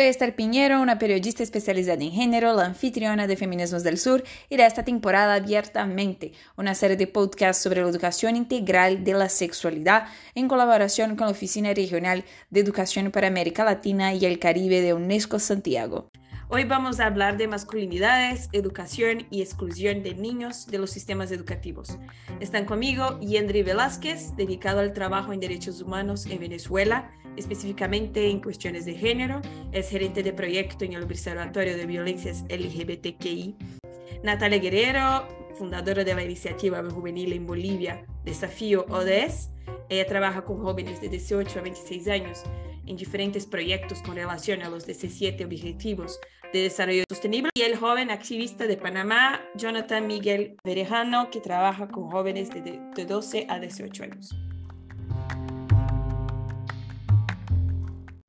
[0.00, 4.56] Soy Esther Piñero, una periodista especializada en género, la anfitriona de Feminismos del Sur y
[4.56, 10.06] de esta temporada Abiertamente, una serie de podcasts sobre la educación integral de la sexualidad
[10.34, 14.94] en colaboración con la Oficina Regional de Educación para América Latina y el Caribe de
[14.94, 16.10] UNESCO Santiago.
[16.52, 21.96] Hoy vamos a hablar de masculinidades, educación y exclusión de niños de los sistemas educativos.
[22.40, 28.84] Están conmigo Yendri Velázquez, dedicado al trabajo en derechos humanos en Venezuela específicamente en cuestiones
[28.84, 29.40] de género.
[29.70, 33.79] Es gerente de proyecto en el Observatorio de Violencias LGBTQI.
[34.22, 39.50] Natalia Guerrero, fundadora de la iniciativa juvenil en Bolivia, Desafío ODS.
[39.88, 42.42] Ella trabaja con jóvenes de 18 a 26 años
[42.86, 46.18] en diferentes proyectos con relación a los 17 Objetivos
[46.52, 47.50] de Desarrollo Sostenible.
[47.54, 53.46] Y el joven activista de Panamá, Jonathan Miguel Verejano, que trabaja con jóvenes de 12
[53.48, 54.34] a 18 años.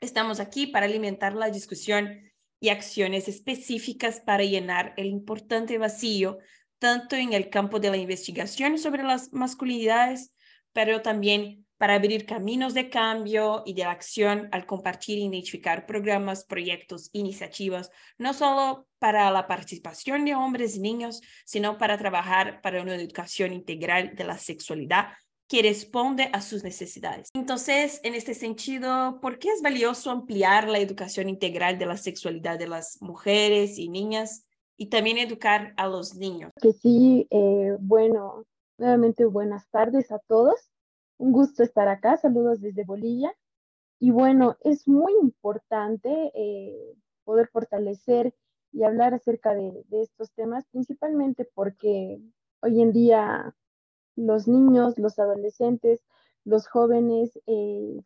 [0.01, 2.30] Estamos aquí para alimentar la discusión
[2.61, 6.37] y acciones específicas para llenar el importante vacío,
[6.79, 10.31] tanto en el campo de la investigación sobre las masculinidades,
[10.71, 16.45] pero también para abrir caminos de cambio y de acción al compartir e identificar programas,
[16.45, 17.89] proyectos, iniciativas,
[18.19, 23.51] no solo para la participación de hombres y niños, sino para trabajar para una educación
[23.51, 25.07] integral de la sexualidad
[25.51, 27.27] que responde a sus necesidades.
[27.33, 32.57] Entonces, en este sentido, ¿por qué es valioso ampliar la educación integral de la sexualidad
[32.57, 34.45] de las mujeres y niñas
[34.77, 36.51] y también educar a los niños?
[36.61, 38.45] Que sí, eh, bueno,
[38.77, 40.55] nuevamente buenas tardes a todos.
[41.17, 42.15] Un gusto estar acá.
[42.15, 43.35] Saludos desde Bolivia.
[43.99, 48.33] Y bueno, es muy importante eh, poder fortalecer
[48.71, 52.21] y hablar acerca de, de estos temas, principalmente porque
[52.61, 53.53] hoy en día
[54.15, 56.03] los niños, los adolescentes,
[56.43, 58.01] los jóvenes, eh,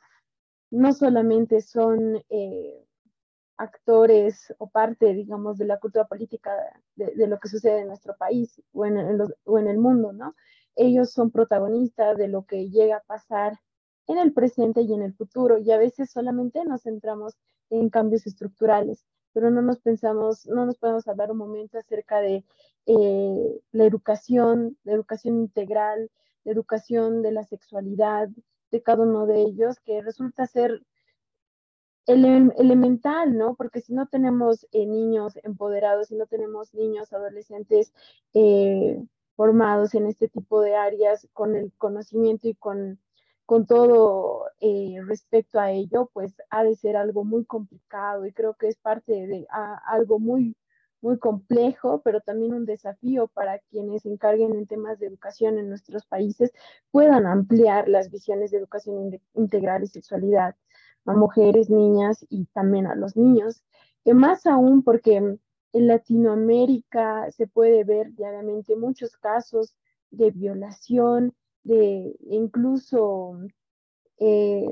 [0.72, 2.86] no solamente son eh,
[3.58, 6.52] actores o parte, digamos, de la cultura política
[6.96, 10.36] de, lo que sucede en nuestro país o en, o en el mundo, ¿no?
[10.76, 13.60] Ellos son protagonistas de lo que llega a pasar
[14.08, 17.34] en el presente y en el futuro y a veces solamente nos centramos
[17.70, 19.06] en cambios estructurales
[19.36, 22.46] pero no nos pensamos, no nos podemos hablar un momento acerca de
[22.86, 26.10] eh, la educación, la educación integral,
[26.46, 28.30] la educación de la sexualidad
[28.72, 30.82] de cada uno de ellos, que resulta ser
[32.08, 33.56] elemental, ¿no?
[33.56, 37.92] Porque si no tenemos eh, niños empoderados, si no tenemos niños, adolescentes
[38.34, 39.04] eh,
[39.36, 43.00] formados en este tipo de áreas con el conocimiento y con
[43.46, 48.56] con todo eh, respecto a ello, pues ha de ser algo muy complicado y creo
[48.56, 49.48] que es parte de
[49.86, 50.56] algo muy,
[51.02, 55.70] muy complejo, pero también un desafío para quienes se encarguen en temas de educación en
[55.70, 56.52] nuestros países
[56.92, 60.56] puedan ampliar las visiones de educación integral y sexualidad
[61.06, 63.64] a mujeres, niñas y también a los niños.
[64.04, 69.76] Que más aún porque en Latinoamérica se puede ver diariamente muchos casos
[70.10, 73.38] de violación, de incluso
[74.20, 74.66] eh,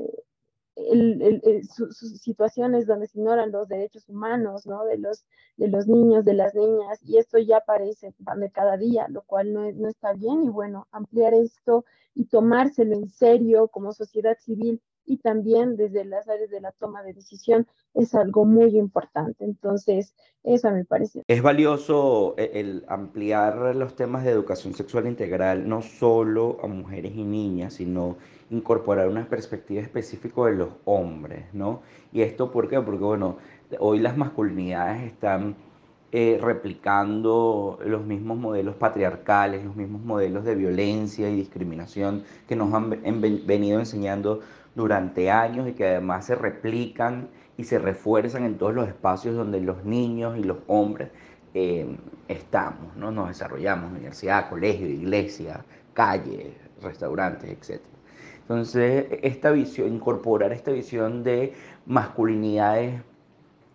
[1.68, 4.84] sus situaciones donde se ignoran los derechos humanos, ¿no?
[4.84, 5.24] De los,
[5.56, 9.52] de los niños, de las niñas, y esto ya aparece de cada día, lo cual
[9.52, 11.84] no, no está bien, y bueno, ampliar esto
[12.14, 17.02] y tomárselo en serio como sociedad civil y también desde las áreas de la toma
[17.02, 19.44] de decisión es algo muy importante.
[19.44, 21.22] Entonces, eso me parece.
[21.26, 27.12] Es valioso eh, el ampliar los temas de educación sexual integral, no solo a mujeres
[27.14, 28.16] y niñas, sino
[28.50, 31.82] incorporar una perspectiva específica de los hombres, ¿no?
[32.12, 32.80] Y esto, ¿por qué?
[32.80, 33.38] Porque, bueno,
[33.78, 35.56] hoy las masculinidades están
[36.16, 42.72] eh, replicando los mismos modelos patriarcales, los mismos modelos de violencia y discriminación que nos
[42.72, 42.88] han
[43.20, 44.38] venido enseñando
[44.76, 49.60] durante años y que además se replican y se refuerzan en todos los espacios donde
[49.60, 51.08] los niños y los hombres
[51.52, 51.96] eh,
[52.28, 53.10] estamos, ¿no?
[53.10, 55.64] nos desarrollamos, universidad, colegio, iglesia,
[55.94, 57.82] calle, restaurantes, etc.
[58.42, 61.54] Entonces, esta visión, incorporar esta visión de
[61.86, 63.02] masculinidades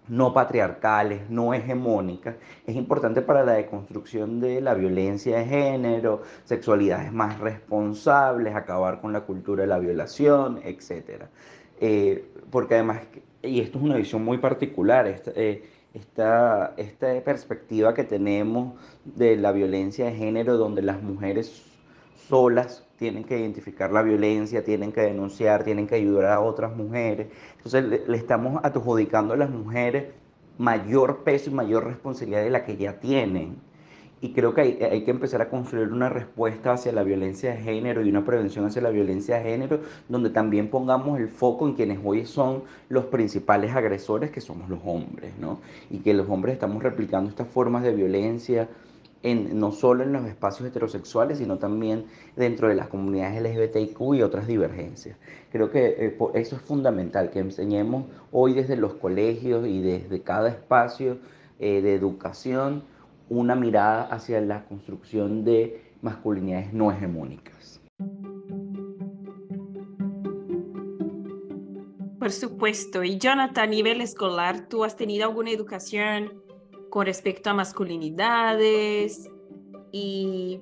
[0.09, 2.35] no patriarcales, no hegemónicas,
[2.65, 9.13] es importante para la deconstrucción de la violencia de género, sexualidades más responsables, acabar con
[9.13, 11.25] la cultura de la violación, etc.
[11.79, 13.01] Eh, porque además,
[13.43, 15.63] y esto es una visión muy particular, eh,
[15.93, 18.73] esta, esta perspectiva que tenemos
[19.05, 21.63] de la violencia de género, donde las mujeres
[22.27, 27.27] solas tienen que identificar la violencia, tienen que denunciar, tienen que ayudar a otras mujeres.
[27.55, 30.13] Entonces le, estamos adjudicando a las mujeres
[30.57, 33.55] mayor peso y mayor responsabilidad de la que ya tienen.
[34.21, 37.57] y creo que hay, hay, que empezar a construir una respuesta hacia la violencia de
[37.57, 39.79] género y una prevención hacia la violencia de género,
[40.09, 44.79] donde también pongamos el foco en quienes hoy son los principales agresores, que somos los
[44.83, 45.61] hombres, ¿no?
[45.89, 48.67] Y que los hombres estamos replicando estas formas de violencia.
[49.21, 52.05] En, no solo en los espacios heterosexuales, sino también
[52.37, 55.17] dentro de las comunidades LGBTIQ y otras divergencias.
[55.51, 60.47] Creo que eh, eso es fundamental, que enseñemos hoy desde los colegios y desde cada
[60.47, 61.17] espacio
[61.59, 62.83] eh, de educación
[63.29, 67.81] una mirada hacia la construcción de masculinidades no hegemónicas.
[72.19, 73.03] Por supuesto.
[73.03, 76.43] Y Jonathan, a nivel escolar, ¿tú has tenido alguna educación
[76.89, 79.29] con respecto a masculinidades?
[79.91, 80.61] Y,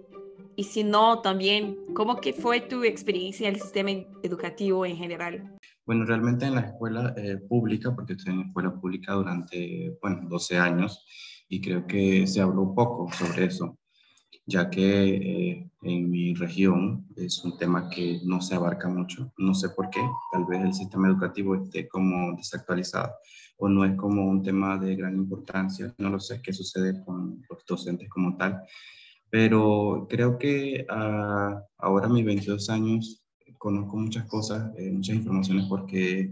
[0.55, 3.91] y si no, también, ¿cómo que fue tu experiencia en el sistema
[4.23, 5.57] educativo en general?
[5.85, 10.57] Bueno, realmente en la escuela eh, pública, porque estoy en escuela pública durante, bueno, 12
[10.57, 11.05] años,
[11.47, 13.77] y creo que se habló poco sobre eso,
[14.45, 19.31] ya que eh, en mi región es un tema que no se abarca mucho.
[19.37, 20.01] No sé por qué,
[20.31, 23.13] tal vez el sistema educativo esté como desactualizado
[23.57, 27.43] o no es como un tema de gran importancia, no lo sé qué sucede con
[27.49, 28.61] los docentes como tal,
[29.29, 33.25] pero creo que uh, ahora mis 22 años
[33.57, 36.31] conozco muchas cosas, eh, muchas informaciones porque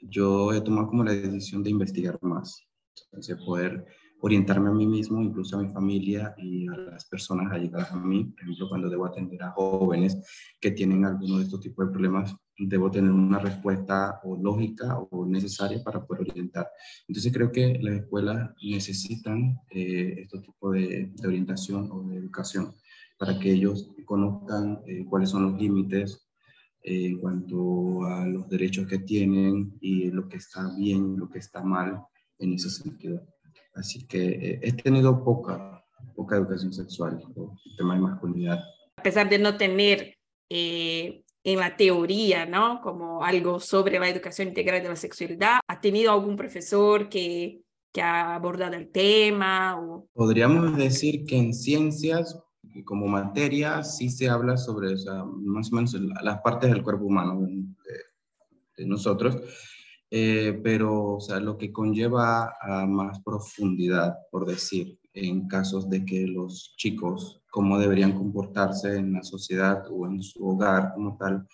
[0.00, 2.66] yo he tomado como la decisión de investigar más,
[3.06, 3.84] entonces poder
[4.20, 8.24] orientarme a mí mismo, incluso a mi familia y a las personas allegadas a mí.
[8.24, 10.16] Por ejemplo, cuando debo atender a jóvenes
[10.60, 15.26] que tienen alguno de estos tipos de problemas, debo tener una respuesta o lógica o
[15.26, 16.68] necesaria para poder orientar.
[17.08, 22.74] Entonces creo que las escuelas necesitan eh, este tipo de, orientación o de educación
[23.18, 26.28] para que ellos conozcan eh, cuáles son los límites
[26.86, 31.38] eh, en cuanto a los derechos que tienen y lo que está bien, lo que
[31.38, 32.02] está mal
[32.38, 33.26] en ese sentido.
[33.74, 35.82] Así que eh, he tenido poca,
[36.14, 37.20] poca educación sexual,
[37.64, 38.60] el tema de masculinidad.
[38.96, 40.14] A pesar de no tener
[40.50, 42.80] eh, en la teoría, ¿no?
[42.80, 47.60] Como algo sobre la educación integral de la sexualidad, ¿ha tenido algún profesor que,
[47.92, 49.78] que ha abordado el tema?
[49.78, 50.08] O...
[50.14, 52.42] Podríamos decir que en ciencias,
[52.86, 54.94] como materia, sí se habla sobre
[55.36, 57.46] más o menos las partes del cuerpo humano
[58.76, 59.36] de nosotros,
[60.10, 66.04] eh, pero o sea, lo que conlleva a más profundidad, por decir, en casos de
[66.04, 71.46] que los chicos, cómo deberían comportarse en la sociedad o en su hogar como tal,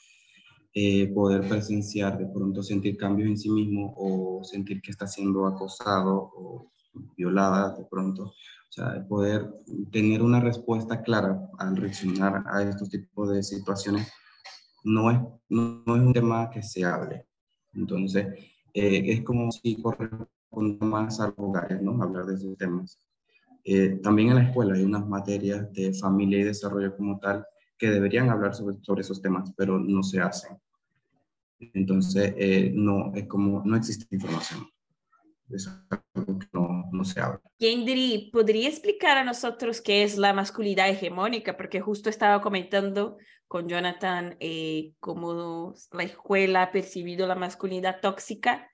[0.73, 5.47] eh, poder presenciar, de pronto sentir cambios en sí mismo o sentir que está siendo
[5.47, 6.73] acosado o
[7.17, 8.25] violada de pronto.
[8.25, 9.53] O sea, poder
[9.91, 14.13] tener una respuesta clara al reaccionar a estos tipos de situaciones
[14.85, 15.19] no es,
[15.49, 17.27] no, no es un tema que se hable.
[17.75, 18.27] Entonces,
[18.73, 22.01] eh, es como si corresponde más a los hogares, ¿no?
[22.03, 22.99] Hablar de esos temas.
[23.65, 27.45] Eh, también en la escuela hay unas materias de familia y desarrollo como tal
[27.77, 30.59] que deberían hablar sobre, sobre esos temas, pero no se hacen.
[31.59, 34.67] Entonces, eh, no, es como, no existe información.
[35.49, 35.71] Eso
[36.53, 37.41] no, no se habla.
[37.59, 41.57] Kendry, ¿podría explicar a nosotros qué es la masculinidad hegemónica?
[41.57, 43.19] Porque justo estaba comentando
[43.49, 48.71] con Jonathan eh, cómo la escuela ha percibido la masculinidad tóxica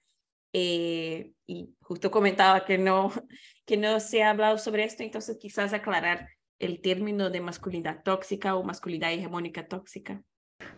[0.53, 3.11] eh, y justo comentaba que no,
[3.67, 6.29] que no se ha hablado sobre esto, entonces quizás aclarar
[6.59, 10.23] el término de masculinidad tóxica o masculinidad hegemónica tóxica.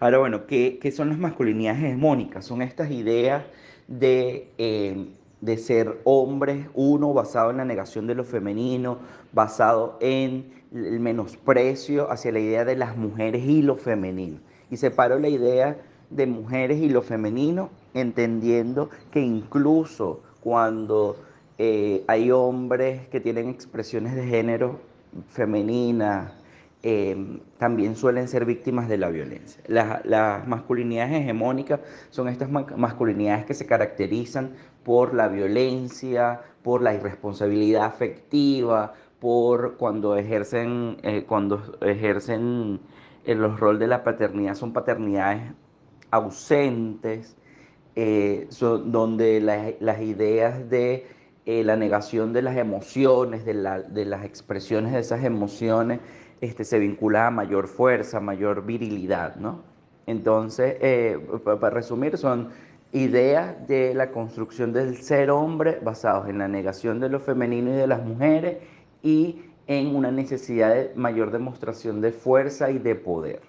[0.00, 2.44] Ahora, bueno, ¿qué, qué son las masculinidades hegemónicas?
[2.44, 3.44] Son estas ideas
[3.86, 5.06] de, eh,
[5.40, 8.98] de ser hombres, uno basado en la negación de lo femenino,
[9.32, 14.40] basado en el menosprecio hacia la idea de las mujeres y lo femenino.
[14.70, 15.78] Y separo la idea
[16.10, 21.16] de mujeres y lo femenino, entendiendo que incluso cuando
[21.58, 24.80] eh, hay hombres que tienen expresiones de género
[25.28, 26.32] femeninas,
[26.82, 29.62] em, también suelen ser víctimas de la violencia.
[29.66, 31.80] Las, masculinidades hegemónicas
[32.10, 34.52] son estas masculinidades que se caracterizan
[34.84, 42.80] por la violencia, por la irresponsabilidad afectiva, por cuando ejercen, eh, cuando ejercen
[43.24, 45.42] el eh, rol de la paternidad, son paternidades
[46.10, 47.36] ausentes,
[48.00, 51.04] eh, son, donde las ideas de
[51.44, 55.98] la negación de las emociones, de, la, de, las expresiones de esas emociones,
[56.40, 59.64] este, se vincula a mayor fuerza, mayor virilidad, ¿no?
[60.06, 60.76] Entonces,
[61.42, 62.50] para resumir, son
[62.92, 67.74] ideas de la construcción del ser hombre basados en la negación de lo femenino y
[67.74, 68.58] de las mujeres
[69.02, 73.40] y en una necesidad de mayor demostración de fuerza y de poder.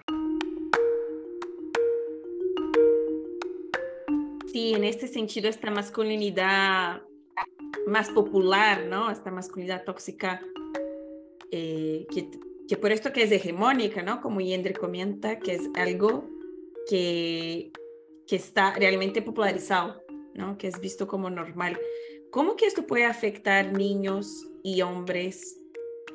[4.52, 7.04] Sí, en este sentido, esta masculinidad
[7.88, 9.12] más popular, ¿no?
[9.12, 10.42] Esta masculinidad tóxica
[11.52, 12.30] eh, que,
[12.68, 14.22] que, por esto que es hegemónica, ¿no?
[14.22, 16.30] Como Yendre comenta, que es algo
[16.90, 17.72] que,
[18.28, 20.02] que está realmente popularizado,
[20.34, 20.58] ¿no?
[20.58, 21.80] Que es visto como normal.
[22.32, 25.60] ¿Cómo que esto puede afectar niños y hombres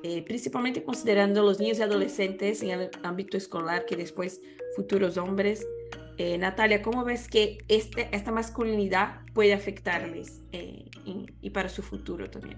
[0.06, 4.42] eh, principalmente considerando los niños y adolescentes en el ámbito escolar, que después
[4.76, 5.66] futuros hombres.
[6.16, 12.30] Eh, Natalia, ¿cómo ves que este, esta masculinidad puede afectarles eh, y, para su futuro
[12.30, 12.56] también?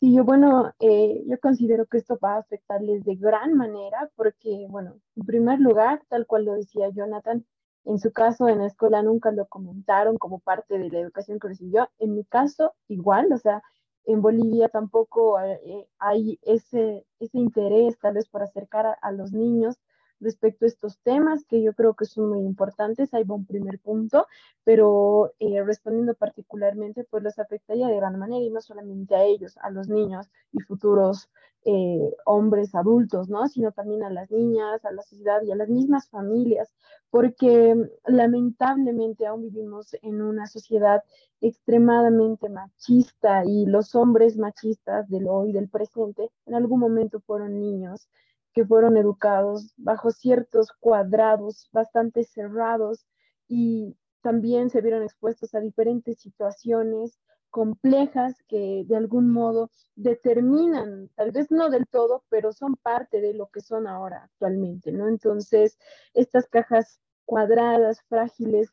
[0.00, 4.98] Sí, yo bueno, yo considero que esto va a afectarles de gran manera porque, bueno,
[5.16, 7.44] en primer lugar, tal cual lo decía Jonathan,
[7.86, 11.48] en su caso, en la escuela nunca lo comentaron como parte de la educación que
[11.48, 11.88] recibió.
[11.98, 13.62] En mi caso, igual, o sea,
[14.06, 19.76] en Bolivia tampoco eh, hay ese, ese interés tal vez por acercar a los niños
[20.20, 23.12] respecto a estos temas que yo creo que son muy importantes.
[23.14, 24.26] Ahí va un primer punto,
[24.64, 29.56] pero eh, respondiendo particularmente, pues los afectaría de gran manera y no solamente a ellos,
[29.62, 31.28] a los niños y futuros
[31.68, 33.48] eh, hombres adultos, ¿no?
[33.48, 36.72] Sino también a las niñas, a la sociedad y a las mismas familias,
[37.10, 37.74] porque
[38.06, 41.02] lamentablemente aún vivimos en una sociedad
[41.40, 48.08] extremadamente machista y los hombres machistas del hoy, del presente, en algún momento fueron niños
[48.56, 53.06] que fueron educados bajo ciertos cuadrados bastante cerrados
[53.46, 57.20] y también se vieron expuestos a diferentes situaciones
[57.50, 63.34] complejas que de algún modo determinan, tal vez no del todo, pero son parte de
[63.34, 65.06] lo que son ahora actualmente, ¿no?
[65.06, 65.78] Entonces,
[66.14, 68.72] estas cajas cuadradas, frágiles,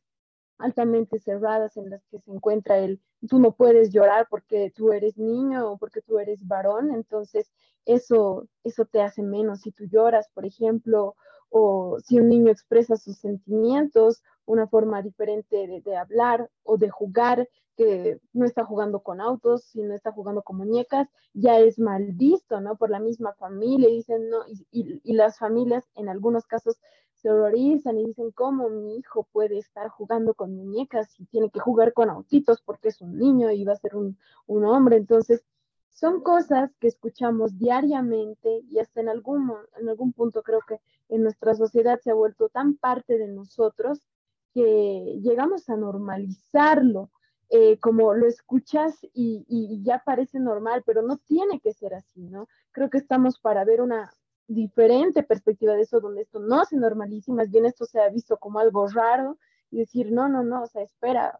[0.63, 5.17] altamente cerradas en las que se encuentra el tú no puedes llorar porque tú eres
[5.17, 7.51] niño o porque tú eres varón, entonces
[7.85, 11.15] eso, eso te hace menos si tú lloras, por ejemplo,
[11.49, 17.47] o si un niño expresa sus sentimientos, una forma diferente de, hablar o de jugar,
[17.75, 22.61] que no está jugando con autos, sino está jugando con muñecas, ya es mal visto,
[22.61, 22.75] ¿no?
[22.77, 24.39] Por la misma familia, dicen, ¿no?
[24.71, 26.79] Y las familias en algunos casos
[27.23, 31.61] se horrorizan y dicen, ¿cómo mi hijo puede estar jugando con muñecas y tiene que
[31.61, 34.97] jugar con autitos porque es un niño y va a ser un, un hombre?
[34.97, 35.45] Entonces,
[35.89, 41.23] son cosas que escuchamos diariamente y hasta en algún, en algún punto creo que en
[41.23, 44.05] nuestra sociedad se ha vuelto tan parte de nosotros
[44.53, 47.09] que llegamos a normalizarlo.
[47.49, 52.21] Eh, como lo escuchas y, y, ya parece normal, pero no tiene que ser así,
[52.21, 52.47] ¿no?
[52.71, 54.11] Creo que estamos para ver una,
[54.53, 58.09] diferente perspectiva de eso, donde esto no se normaliza y más bien esto se ha
[58.09, 59.37] visto como algo raro
[59.71, 61.39] y decir, no, no, no, o sea, espera,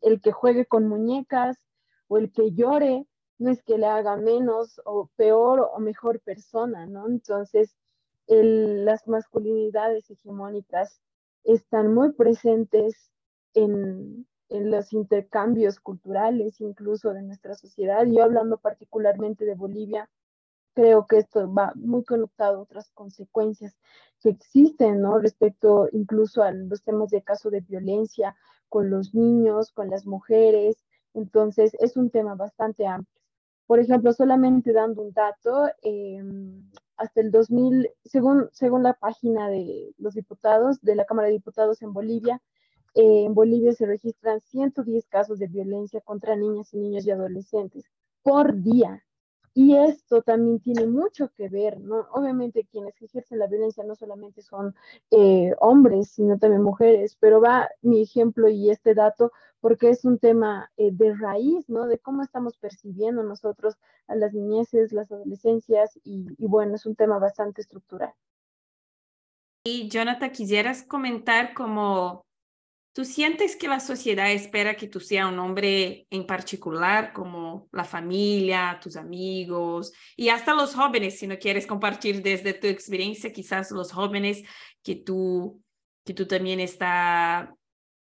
[0.00, 1.58] el que juegue con muñecas
[2.08, 3.06] o el que llore
[3.38, 7.06] no es que le haga menos o peor o mejor persona, ¿no?
[7.08, 7.76] Entonces,
[8.28, 11.00] las masculinidades hegemónicas
[11.44, 13.12] están muy presentes
[13.54, 18.04] en, en los intercambios culturales, incluso de nuestra sociedad.
[18.06, 20.08] Yo hablando particularmente de Bolivia,
[20.76, 23.76] creo que esto va muy conectado a otras consecuencias
[24.20, 25.18] que existen, ¿no?
[25.18, 28.36] Respecto incluso a los temas de caso de violencia
[28.68, 30.84] con los niños, con las mujeres.
[31.14, 33.22] Entonces, es un tema bastante amplio.
[33.66, 36.22] Por ejemplo, solamente dando un dato, eh,
[36.98, 41.80] hasta el 2000, según, según la página de los diputados, de la Cámara de Diputados
[41.80, 42.42] en Bolivia,
[42.94, 47.86] eh, en Bolivia se registran 110 casos de violencia contra niñas y niños y adolescentes
[48.22, 49.05] por día.
[49.58, 52.06] Y esto también tiene mucho que ver, ¿no?
[52.12, 54.74] Obviamente quienes ejercen la violencia no solamente son
[55.10, 59.32] eh, hombres, sino también mujeres, pero va mi ejemplo y este dato
[59.62, 61.86] porque es un tema eh, de raíz, ¿no?
[61.86, 66.94] De cómo estamos percibiendo nosotros a las niñeces, las adolescencias y, y bueno, es un
[66.94, 68.12] tema bastante estructural.
[69.64, 72.25] Y Jonathan, quisieras comentar cómo
[72.96, 77.84] ¿Tú sientes que la sociedad espera que tú seas un hombre en particular, como la
[77.84, 83.70] familia, tus amigos y hasta los jóvenes, si no quieres compartir desde tu experiencia, quizás
[83.70, 84.44] los jóvenes
[84.82, 85.62] que tú,
[86.06, 87.54] que tú también está,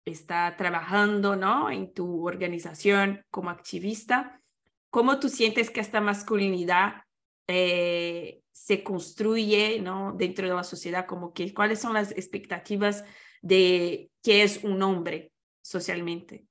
[0.04, 1.70] está trabajando ¿no?
[1.70, 4.42] en tu organización como activista?
[4.90, 7.04] ¿Cómo tú sientes que esta masculinidad
[7.46, 10.16] eh, se construye ¿no?
[10.18, 11.06] dentro de la sociedad?
[11.06, 13.04] Como que, ¿Cuáles son las expectativas?
[13.42, 15.32] De qué es un hombre
[15.62, 16.48] socialmente?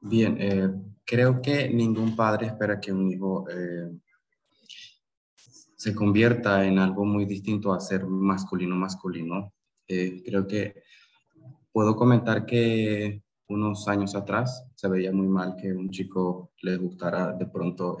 [0.00, 0.70] Bien, eh,
[1.04, 3.90] creo que ningún padre espera que un hijo eh,
[5.76, 9.52] se convierta en algo muy distinto a ser masculino masculino.
[9.88, 10.82] Eh, creo que
[11.72, 17.32] puedo comentar que unos años atrás se veía muy mal que un chico le gustara
[17.32, 17.98] de pronto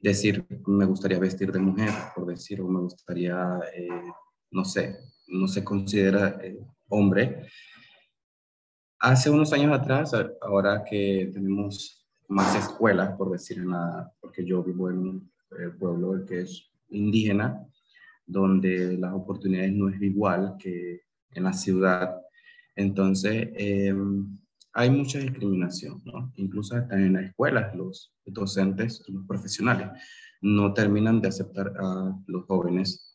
[0.00, 3.60] decir me gustaría vestir de mujer, por decir, o me gustaría
[4.50, 4.98] no sé,
[5.28, 6.58] no se considera eh,
[6.88, 7.48] hombre,
[9.04, 14.88] Hace unos años atrás, ahora que tenemos más escuelas, por decir nada, porque yo vivo
[14.88, 15.32] en un
[15.78, 17.66] pueblo que es indígena,
[18.24, 22.16] donde las oportunidades no es igual que en la ciudad.
[22.76, 24.38] Entonces, em,
[24.72, 26.32] hay mucha discriminación, ¿no?
[26.36, 29.88] Incluso hasta en las escuelas, los docentes, los profesionales,
[30.40, 33.13] no terminan de aceptar a los jóvenes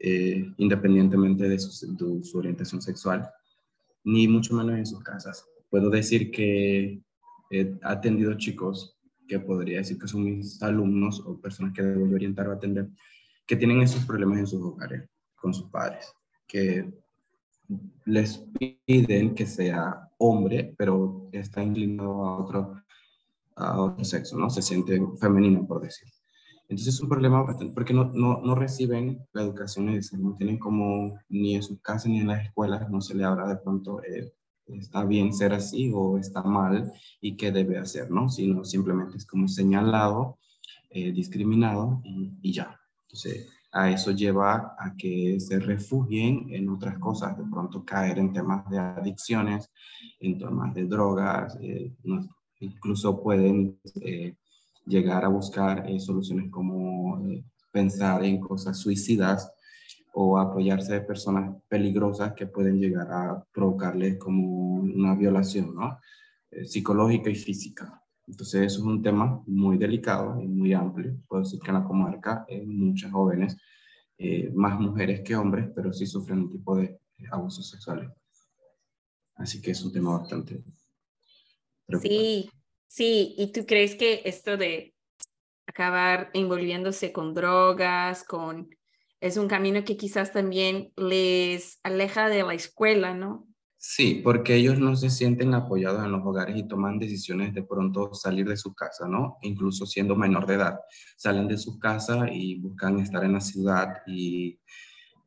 [0.00, 3.28] eh, independientemente de su, orientación sexual,
[4.04, 5.44] ni mucho menos en sus casas.
[5.70, 7.00] Puedo decir que
[7.50, 12.48] he atendido chicos que podría decir que son mis alumnos o personas que debo orientar
[12.48, 12.88] o atender,
[13.46, 16.12] que tienen esos problemas en sus hogares con sus padres,
[16.46, 16.90] que
[18.04, 18.38] les
[18.86, 22.82] piden que sea hombre, pero está inclinado a otro,
[23.56, 24.48] a otro sexo, ¿no?
[24.48, 26.08] Se siente femenino, por decir.
[26.68, 30.58] Entonces es un problema bastante, porque no, no, no reciben la educación necesaria, no tienen
[30.58, 34.02] como ni en sus casas ni en las escuelas, no se le habla de pronto,
[34.02, 34.32] eh,
[34.66, 38.28] está bien ser así o está mal y qué debe hacer, ¿no?
[38.28, 40.38] Sino simplemente es como señalado,
[40.90, 42.78] eh, discriminado y, y ya.
[43.02, 48.32] Entonces, a eso lleva a que se refugien en otras cosas, de pronto caer en
[48.32, 49.70] temas de adicciones,
[50.20, 51.92] en temas de drogas, eh,
[52.60, 54.36] incluso pueden eh,
[54.88, 57.22] llegar a buscar eh, soluciones como
[57.70, 59.52] pensar en cosas suicidas
[60.12, 65.98] o apoyarse de personas peligrosas que pueden llegar a provocarles como una violación ¿no?
[66.64, 68.02] psicológica y física.
[68.26, 71.16] Entonces eso es un tema muy delicado y muy amplio.
[71.28, 73.56] Puedo decir que en la comarca muchas jóvenes,
[74.18, 78.10] eh, más mujeres que hombres, pero sí sufren un tipo de abusos sexuales.
[79.36, 80.62] Así que es un tema bastante
[82.02, 82.50] Sí,
[82.88, 83.34] sí.
[83.38, 84.94] ¿Y tú crees que esto de
[85.66, 88.70] acabar envolviéndose con drogas, con
[89.20, 93.48] es un camino que quizás también les aleja de la escuela, ¿no?
[93.80, 98.12] Sí, porque ellos no se sienten apoyados en los hogares y toman decisiones de pronto
[98.12, 99.38] salir de su casa, ¿no?
[99.42, 100.80] Incluso siendo menor de edad.
[101.16, 104.58] Salen de su casa y buscan estar en la ciudad y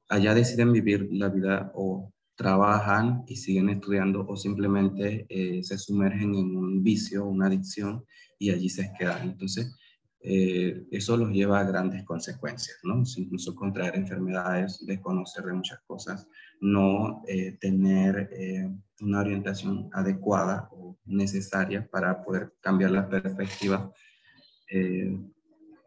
[0.10, 6.34] allá deciden vivir la vida o trabajan y siguen estudiando o simplemente eh, se sumergen
[6.36, 8.06] en un vicio, una adicción
[8.40, 9.30] y allí se quedan.
[9.30, 9.78] Entonces,
[10.24, 13.02] eh, eso los lleva a grandes consecuencias, ¿no?
[13.18, 16.28] Incluso contraer enfermedades, desconocer de muchas cosas,
[16.60, 18.70] no eh, tener eh,
[19.02, 23.92] una orientación adecuada o necesaria para poder cambiar la perspectiva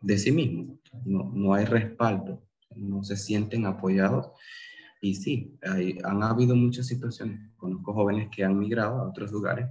[0.03, 0.79] de sí mismo.
[1.07, 2.43] No, no, hay respaldo,
[2.77, 4.29] no se sienten apoyados.
[5.05, 7.39] Y sí, hay, han habido muchas situaciones.
[7.59, 9.67] Conozco jóvenes que han migrado a otros lugares,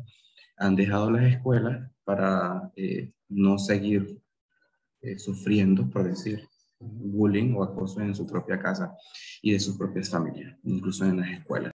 [0.57, 2.71] han dejado las escuelas para
[3.29, 4.21] no seguir
[5.01, 6.47] eh, sufriendo, por decir,
[6.79, 8.95] bullying o acoso en su propia casa
[9.41, 11.71] y de sus propias familias, incluso en las escuelas.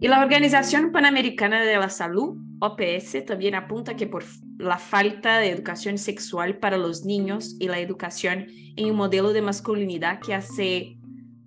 [0.00, 4.24] Y la Organización Panamericana de la Salud, OPS, también apunta que por
[4.60, 8.46] la falta de educación sexual para los niños y la educación
[8.76, 10.96] en un modelo de masculinidad que hace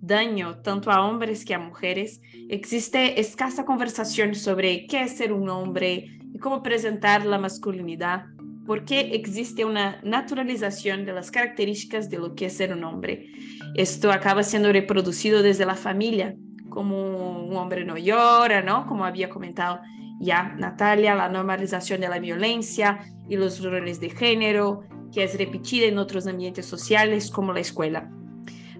[0.00, 5.48] daño tanto a hombres que a mujeres, existe escasa conversación sobre qué es ser un
[5.48, 8.26] hombre, y cómo presentar la masculinidad,
[8.66, 13.30] por qué existe una naturalización de las características de lo que es ser un hombre.
[13.76, 16.34] Esto acaba siendo reproducido desde la familia,
[16.70, 18.84] como un hombre no llora, ¿no?
[18.86, 19.80] Como había comentado
[20.20, 25.86] ya Natalia, la normalización de la violencia y los roles de género, que es repetida
[25.86, 28.10] en otros ambientes sociales como la escuela.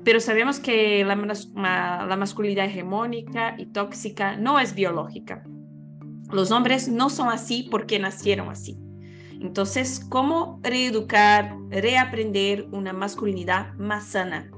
[0.04, 5.44] Pero sabemos que la, la masculinidad hegemónica y tóxica no es biológica
[6.34, 8.78] los hombres no son así porque nacieron así.
[9.40, 14.50] Entonces, ¿cómo reeducar, reaprender una masculinidad más sana?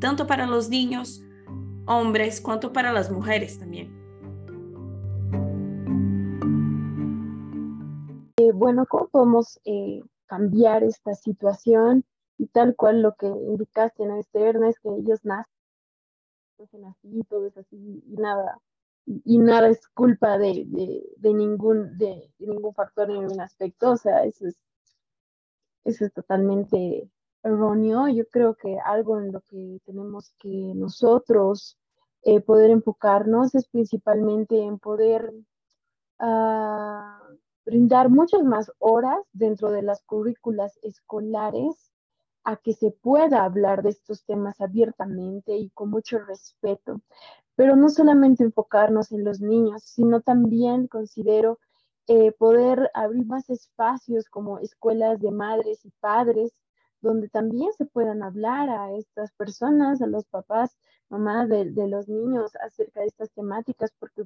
[0.00, 1.22] Tanto para los niños,
[1.86, 4.03] hombres, cuanto para las mujeres también.
[8.64, 12.02] Bueno, ¿cómo podemos eh, cambiar esta situación?
[12.38, 14.56] Y tal cual lo que indicaste, ¿no, Esther?
[14.66, 15.52] es que ellos nacen,
[16.86, 18.58] así, todo es así, y nada,
[19.04, 20.64] y nada es culpa de,
[21.20, 24.56] ningún, de, ningún factor en ningún aspecto, o sea, eso es,
[25.84, 27.10] eso es totalmente
[27.42, 28.08] erróneo.
[28.08, 31.76] Yo creo que algo en lo que tenemos que nosotros
[32.22, 35.34] eh, poder enfocarnos es principalmente en poder
[37.74, 41.90] brindar muchas más horas dentro de las currículas escolares
[42.44, 47.00] a que se pueda hablar de estos temas abiertamente y con mucho respeto.
[47.56, 51.58] Pero no solamente enfocarnos en los niños, sino también considero
[52.06, 56.52] eh, poder abrir más espacios como escuelas de madres y padres,
[57.00, 62.52] donde también se puedan hablar a estas personas, a los papás, mamás de, los niños
[62.56, 64.24] acerca de estas temáticas, porque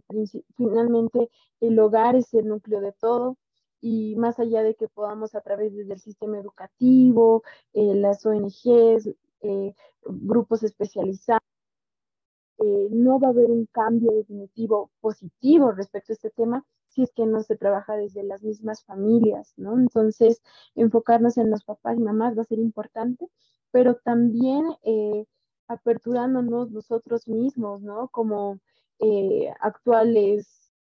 [0.56, 3.36] finalmente el hogar es el núcleo de todo
[3.80, 9.08] y más allá de que podamos a través del sistema educativo, eh, las ONGs,
[9.42, 11.42] eh, grupos especializados,
[12.58, 17.12] eh, no va a haber un cambio definitivo positivo respecto a este tema si es
[17.12, 19.78] que no se trabaja desde las mismas familias, ¿no?
[19.78, 20.42] Entonces,
[20.74, 23.28] enfocarnos en los papás y mamás va a ser importante,
[23.70, 24.64] pero también
[25.68, 28.08] aperturándonos nosotros mismos, ¿no?
[28.08, 28.58] Como
[28.98, 30.72] eh, actuales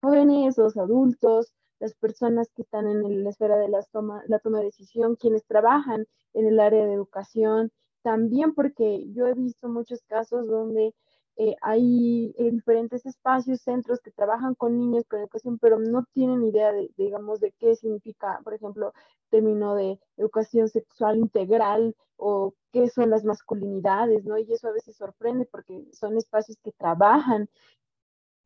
[0.00, 4.58] jóvenes, los adultos, las personas que están en la esfera de las toma, la toma
[4.58, 10.02] de decisión, quienes trabajan en el área de educación, también porque yo he visto muchos
[10.04, 10.94] casos donde
[11.36, 16.72] eh, hay diferentes espacios, centros que trabajan con niños con educación, pero no tienen idea
[16.72, 18.92] de, digamos, de qué significa, por ejemplo,
[19.30, 24.38] término de educación sexual integral o qué son las masculinidades, ¿no?
[24.38, 27.48] Y eso a veces sorprende porque son espacios que trabajan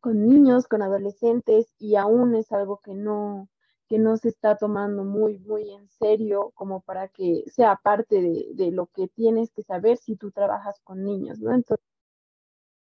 [0.01, 3.49] con niños, con adolescentes y aún es algo que no,
[3.89, 8.49] que no se está tomando muy, muy en serio como para que sea parte de,
[8.55, 11.55] de lo que tienes que saber si tú trabajas con niños, ¿no?
[11.55, 11.85] Entonces,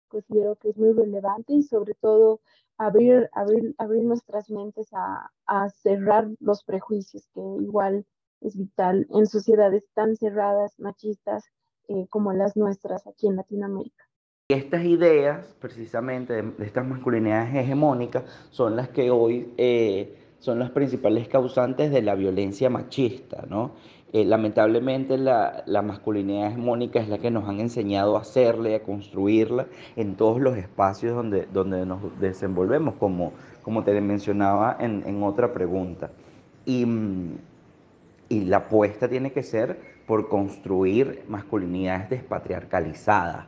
[0.08, 2.42] considero que es muy relevante y sobre todo
[2.78, 8.06] abrir, abrir, abrir nuestras mentes a, a cerrar los prejuicios, que igual
[8.42, 11.46] es vital en sociedades tan cerradas, machistas
[11.90, 14.04] eh, como las nuestras aquí en Latinoamérica.
[14.50, 21.28] Estas ideas, precisamente, de, estas masculinidades hegemónicas, son las que hoy eh, son las principales
[21.28, 23.76] causantes de la violencia machista, ¿no?
[24.14, 28.84] Eh, lamentablemente la, masculinidad hegemónica es la que nos han enseñado a hacerla y a
[28.84, 29.68] construirla
[29.98, 35.52] en todos los espacios donde, donde nos desenvolvemos, como, como te mencionaba en, en otra
[35.52, 36.12] pregunta.
[36.66, 36.86] Y,
[38.30, 43.48] y, la apuesta tiene que ser por construir masculinidades despatriarcalizadas,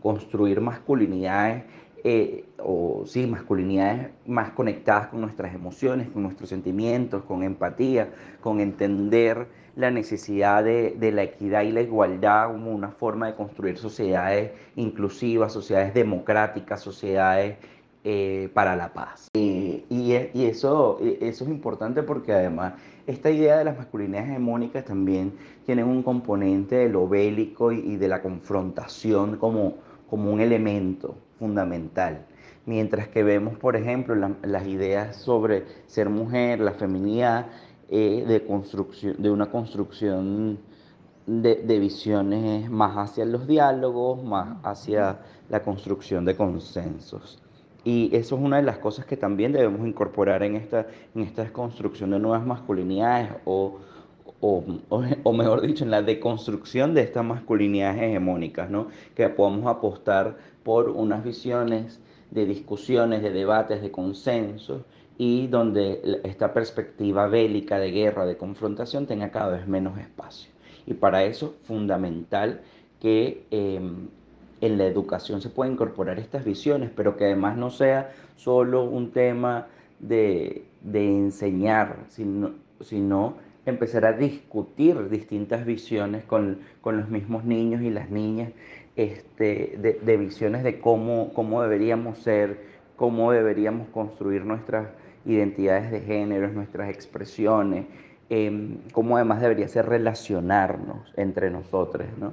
[0.00, 1.64] construir masculinidades
[2.02, 8.08] eh, o sí, masculinidades más conectadas con nuestras emociones, con nuestros sentimientos, con empatía,
[8.40, 13.78] con entender la necesidad de, la equidad y la igualdad como una forma de construir
[13.78, 17.56] sociedades inclusivas, sociedades democráticas, sociedades
[18.04, 19.28] eh, para la paz.
[19.34, 22.74] y, eso, eso es importante porque además
[23.10, 25.32] esta idea de las masculinidades hegemónicas también
[25.66, 29.74] tiene un componente de lo bélico y, de la confrontación como,
[30.08, 32.24] como un elemento fundamental.
[32.66, 37.46] Mientras que vemos, por ejemplo, las ideas sobre ser mujer, la feminidad,
[37.90, 40.58] eh, de, construcción, de una construcción
[41.26, 47.42] de, de, visiones más hacia los diálogos, más hacia la construcción de consensos.
[47.82, 51.52] Y eso es una de las cosas que también debemos incorporar en esta, en esta
[51.52, 53.78] construcción de nuevas masculinidades o,
[54.40, 54.64] o,
[55.24, 58.88] o, mejor dicho, en la deconstrucción de estas masculinidades hegemónicas, ¿no?
[59.14, 62.00] que podamos apostar por unas visiones
[62.30, 64.82] de discusiones, de debates, de consensos
[65.22, 70.50] y donde esta perspectiva bélica de guerra, de confrontación, tenga cada vez menos espacio.
[70.86, 72.62] Y para eso, fundamental
[73.02, 74.08] que em,
[74.62, 79.10] en la educación se pueda incorporar estas visiones, pero que además no sea solo un
[79.10, 79.66] tema
[79.98, 83.34] de, enseñar, sino, sino,
[83.66, 88.52] empezar a discutir distintas visiones con, los mismos niños y las niñas,
[88.96, 94.88] este, de, de visiones de cómo, cómo deberíamos ser, cómo deberíamos construir nuestras
[95.24, 97.86] identidades de género, nuestras expresiones,
[98.28, 102.32] eh, cómo además debería ser relacionarnos entre nosotros, ¿no?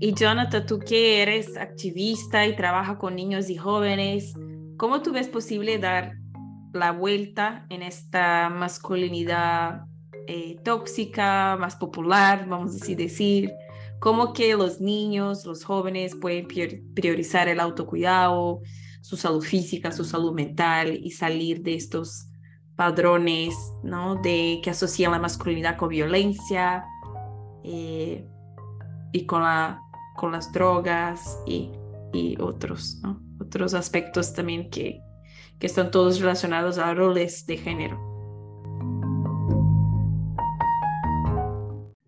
[0.00, 4.34] Y Jonathan, tú que eres activista y trabaja con niños y jóvenes,
[4.76, 6.12] ¿cómo tú ves posible dar
[6.72, 9.86] la vuelta en esta masculinidad
[10.28, 13.50] eh, tóxica, más popular, vamos a decir?
[14.00, 16.46] Cómo que los niños, los jóvenes pueden
[16.94, 18.60] priorizar el autocuidado,
[19.00, 22.28] su salud física, su salud mental y salir de estos
[22.76, 24.16] padrones, ¿no?
[24.16, 26.84] De que asocian la masculinidad con violencia
[27.64, 28.24] eh,
[29.12, 29.80] y con, la,
[30.16, 31.72] con las drogas y,
[32.40, 33.00] otros.
[33.40, 35.00] Otros aspectos también que,
[35.58, 38.07] que están todos relacionados a roles de género.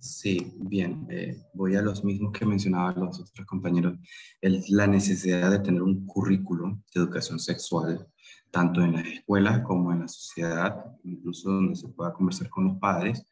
[0.00, 3.98] Sí, bien, eh, voy a los mismos que mencionaban los otros compañeros.
[4.40, 8.08] Es la necesidad de tener un currículo de educación sexual,
[8.50, 12.78] tanto en las escuelas como en la sociedad, incluso donde se pueda conversar con los
[12.78, 13.26] padres,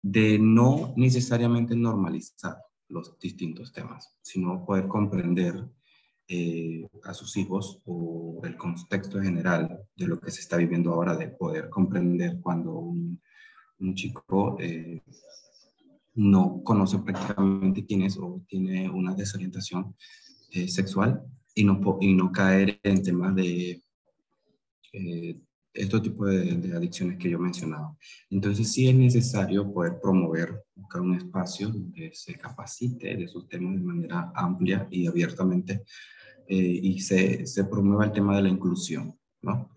[0.00, 2.56] de no necesariamente normalizar
[2.88, 5.62] los distintos temas, sino poder comprender
[6.26, 11.16] eh, a sus hijos o el contexto general de lo que se está viviendo ahora,
[11.16, 13.20] de poder comprender cuando un,
[13.80, 15.02] un chico eh,
[16.14, 19.94] no conoce prácticamente quién es o tiene una desorientación
[20.52, 21.22] eh, sexual
[21.54, 23.82] y no, y no caer en temas de
[25.72, 27.96] este tipo de, de, adicciones que yo he mencionado.
[28.28, 33.74] Entonces sí es necesario poder promover, buscar un espacio donde se capacite de esos temas
[33.76, 35.84] de manera amplia y abiertamente
[36.48, 39.70] eh, y se, se promueva el tema de la inclusión, ¿no?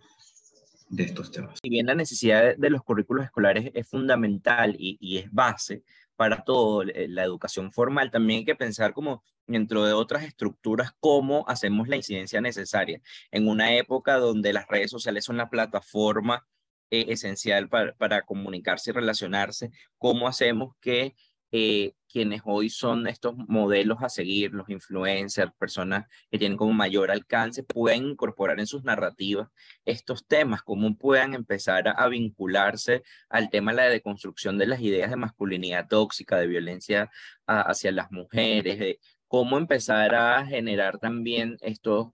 [0.89, 1.59] de estos temas.
[1.61, 5.83] Si bien la necesidad de los currículos escolares es fundamental y es base
[6.15, 10.91] para todo, eh, la educación formal, también hay que pensar como dentro de otras estructuras
[10.99, 13.01] cómo hacemos la incidencia necesaria.
[13.31, 16.47] En una época donde las redes sociales son la plataforma
[16.91, 21.15] eh, esencial para, para comunicarse y relacionarse, cómo hacemos que
[21.55, 27.11] eh, quienes hoy son estos modelos a seguir, los influencers, personas que tienen como mayor
[27.11, 29.49] alcance, pueden incorporar en sus narrativas
[29.85, 35.11] estos temas, cómo puedan empezar a, vincularse al tema de la deconstrucción de las ideas
[35.11, 37.11] de masculinidad tóxica, de violencia
[37.45, 42.13] hacia las mujeres, de cómo empezar a generar también estos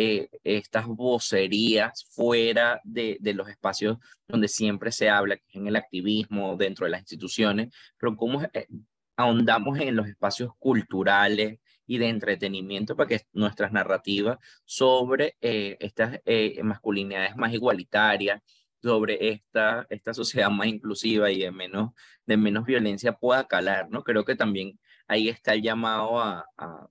[0.00, 5.66] eh, estas vocerías fuera de, de, los espacios donde siempre se habla, que es en
[5.66, 8.68] el activismo, dentro de las instituciones, pero cómo eh,
[9.16, 16.20] ahondamos en los espacios culturales y de entretenimiento para que nuestras narrativas sobre eh, estas
[16.62, 18.40] masculinidades más igualitarias,
[18.80, 21.90] sobre esta, esta sociedad más inclusiva y de menos,
[22.24, 24.04] de menos violencia pueda calar, ¿no?
[24.04, 26.88] Creo que también ahí está el llamado a, a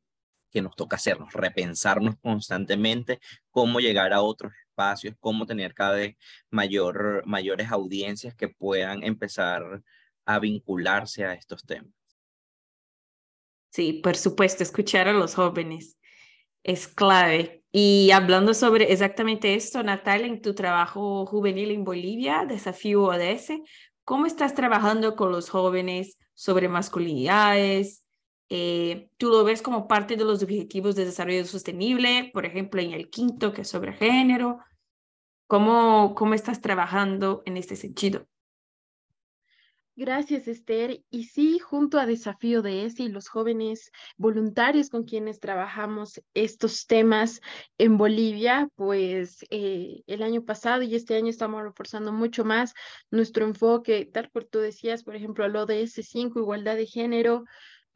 [0.52, 3.20] que nos toca hacernos, repensarnos constantemente
[3.52, 6.16] cómo llegar a otros espacios, cómo tener cada vez
[6.50, 9.84] mayor, mayores audiencias que puedan empezar
[10.26, 11.92] a vincularse a estos temas.
[13.72, 15.98] Sí, por supuesto, escuchar a los jóvenes
[16.64, 17.64] es clave.
[17.72, 23.62] Y hablando sobre exactamente esto, Natalia, en tu trabajo juvenil en Bolivia, Desafío ODS,
[24.04, 28.07] ¿cómo estás trabajando con los jóvenes sobre masculinidades,
[28.50, 32.94] eh, tú lo ves como parte de los objetivos de desarrollo sostenible, por ejemplo, en
[32.94, 34.60] el quinto, que es sobre género.
[35.48, 38.28] ¿Cómo, cómo estás trabajando en este sentido?
[40.00, 41.02] Gracias, Esther.
[41.10, 46.86] Y sí, junto a Desafío de ESI y los jóvenes voluntarios con quienes trabajamos estos
[46.86, 47.42] temas
[47.80, 52.76] en Bolivia, pues eh, el año pasado y este año estamos reforzando mucho más
[53.10, 57.46] nuestro enfoque, tal como tú decías, por ejemplo, al ODS 5, igualdad de género,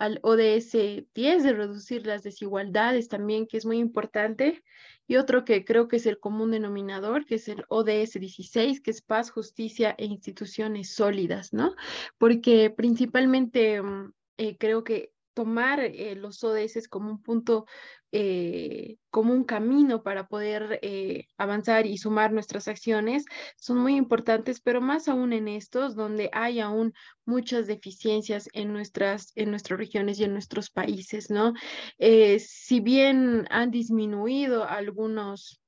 [0.01, 4.63] al ODS 10 de reducir las desigualdades también, que es muy importante,
[5.05, 8.89] y otro que creo que es el común denominador, que es el ODS 16, que
[8.89, 11.75] es paz, justicia e instituciones sólidas, ¿no?
[12.17, 17.65] Porque principalmente mm, eh, creo que tomar eh, los ODS como un punto,
[18.11, 23.25] eh, como un camino para poder eh, avanzar y sumar nuestras acciones
[23.57, 26.93] son muy importantes, pero más aún en estos donde hay aún
[27.25, 31.53] muchas deficiencias en nuestras, en nuestras regiones y en nuestros países, ¿no?
[31.99, 35.60] si bien han disminuido algunos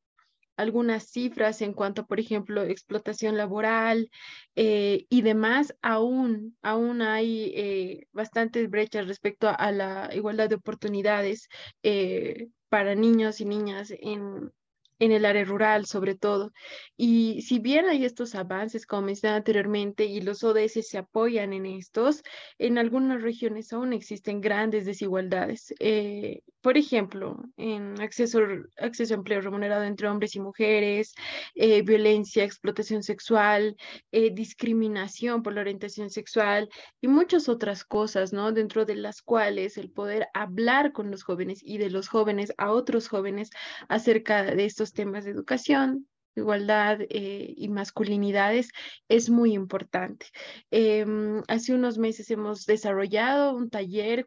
[0.57, 4.09] algunas cifras en cuanto, por ejemplo, explotación laboral
[4.55, 11.49] eh, y demás, aún, aún hay eh, bastantes brechas respecto a, la igualdad de oportunidades
[11.83, 14.51] eh, para niños y niñas en,
[14.99, 16.51] en el área rural sobre todo.
[16.97, 21.65] Y si bien hay estos avances, como mencioné anteriormente, y los ODS se apoyan en
[21.65, 22.23] estos,
[22.57, 25.73] en algunas regiones aún existen grandes desigualdades.
[25.79, 28.39] Eh, por ejemplo, en acceso,
[28.77, 31.13] acceso a empleo remunerado entre hombres y mujeres,
[31.55, 33.75] eh, violencia, explotación sexual,
[34.11, 36.69] eh, discriminación por la orientación sexual
[37.01, 38.51] y muchas otras cosas, ¿no?
[38.51, 42.71] Dentro de las cuales el poder hablar con los jóvenes y de los jóvenes a
[42.71, 43.49] otros jóvenes
[43.89, 48.69] acerca de estos temas de educación, igualdad eh, y masculinidades
[49.07, 50.25] es muy importante.
[50.71, 54.25] Em, hace unos meses hemos desarrollado un taller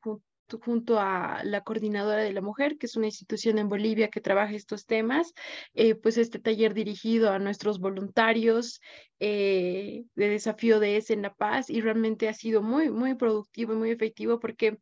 [0.63, 4.55] junto a la Coordinadora de la Mujer, que es una institución en Bolivia que trabaja
[4.55, 5.35] estos temas,
[5.75, 8.81] eh, pues este taller dirigido a nuestros voluntarios
[9.19, 13.73] eh, de desafío de ese en La Paz y realmente ha sido muy, muy productivo
[13.73, 14.79] y muy efectivo porque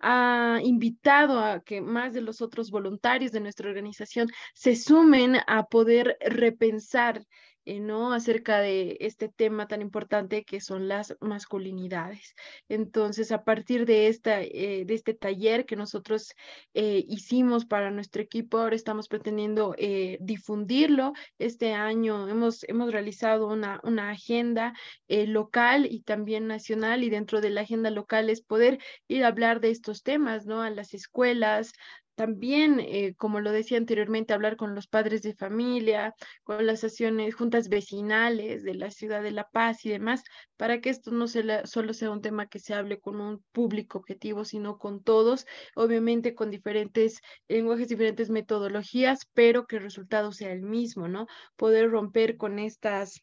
[0.00, 5.66] ha invitado a que más de los otros voluntarios de nuestra organización se sumen a
[5.66, 7.22] poder repensar
[7.66, 8.12] eh, ¿no?
[8.12, 12.34] acerca de este tema tan importante que son las masculinidades.
[12.68, 16.32] Entonces, a partir de, esta, eh, de este taller que nosotros
[16.74, 19.74] eh, hicimos para nuestro equipo, ahora estamos pretendiendo
[20.20, 21.12] difundirlo.
[21.38, 24.74] Este año hemos, hemos realizado una, una agenda
[25.08, 29.60] local y también nacional y dentro de la agenda local es poder ir a hablar
[29.60, 30.62] de estos temas, ¿no?
[30.62, 31.72] A las escuelas,
[32.16, 37.34] también, eh, como lo decía anteriormente, hablar con los padres de familia, con las sesiones,
[37.34, 40.22] juntas vecinales de la ciudad de La Paz y demás,
[40.56, 44.44] para que esto no solo sea un tema que se hable con un público objetivo,
[44.44, 50.62] sino con todos, obviamente con diferentes lenguajes, diferentes metodologías, pero que el resultado sea el
[50.62, 51.26] mismo, ¿no?
[51.56, 53.22] Poder romper con estas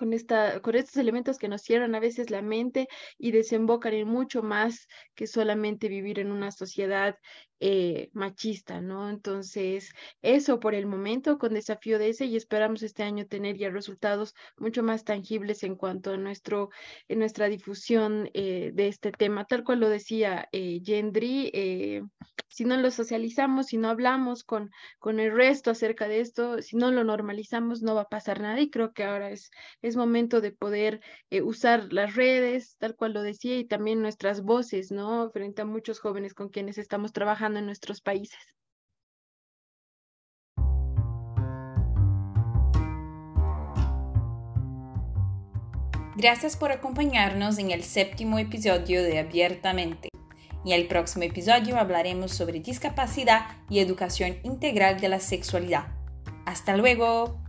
[0.00, 4.08] con, esta, con estos elementos que nos cierran a veces la mente y desembocan en
[4.08, 7.16] mucho más que solamente vivir en una sociedad
[7.60, 9.10] eh, machista, ¿no?
[9.10, 9.92] Entonces,
[10.22, 14.34] eso por el momento con desafío de ese y esperamos este año tener ya resultados
[14.56, 16.70] mucho más tangibles en cuanto a nuestro,
[17.08, 22.02] nuestra difusión eh, de este tema, tal cual lo decía eh, Gendry, eh,
[22.48, 26.76] si no lo socializamos, si no hablamos con, con el resto acerca de esto, si
[26.76, 29.50] no lo normalizamos, no va a pasar nada y creo que ahora es,
[29.82, 31.00] es momento de poder
[31.44, 35.30] usar las redes, tal cual lo decía, y también nuestras voces, ¿no?
[35.30, 37.12] Frente a muchos jóvenes con quienes estamos
[37.58, 38.38] en nuestros países.
[46.16, 50.10] Gracias por acompañarnos en el séptimo episodio de Abiertamente.
[50.66, 55.86] En el próximo episodio hablaremos sobre discapacidad y educación integral de la sexualidad.
[56.44, 57.40] Hasta luego.